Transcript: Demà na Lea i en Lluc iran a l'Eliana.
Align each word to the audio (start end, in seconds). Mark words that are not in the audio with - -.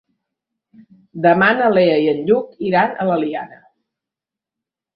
Demà 1.25 1.49
na 1.59 1.67
Lea 1.75 1.99
i 2.05 2.09
en 2.15 2.23
Lluc 2.31 2.57
iran 2.71 2.99
a 2.99 3.07
l'Eliana. 3.13 3.63